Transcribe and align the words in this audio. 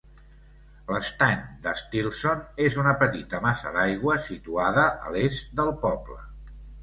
L'estany 0.91 1.43
d'Stilson 1.65 2.41
és 2.69 2.77
una 2.85 2.95
petita 3.05 3.41
massa 3.45 3.75
d'aigua 3.77 4.17
situada 4.31 4.87
a 5.11 5.15
l'est 5.17 5.55
del 5.61 5.73
poble. 5.87 6.19